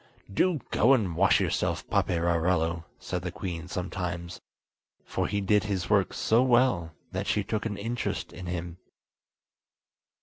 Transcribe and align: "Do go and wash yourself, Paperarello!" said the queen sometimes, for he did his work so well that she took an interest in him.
"Do 0.33 0.59
go 0.71 0.95
and 0.95 1.15
wash 1.15 1.39
yourself, 1.39 1.87
Paperarello!" 1.91 2.85
said 2.97 3.21
the 3.21 3.31
queen 3.31 3.67
sometimes, 3.67 4.41
for 5.05 5.27
he 5.27 5.41
did 5.41 5.65
his 5.65 5.91
work 5.91 6.11
so 6.11 6.41
well 6.41 6.93
that 7.11 7.27
she 7.27 7.43
took 7.43 7.67
an 7.67 7.77
interest 7.77 8.33
in 8.33 8.47
him. 8.47 8.77